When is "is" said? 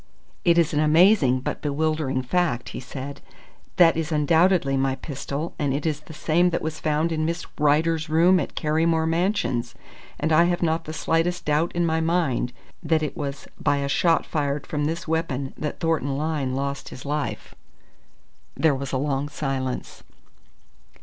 0.57-0.73, 3.95-4.11, 5.85-5.99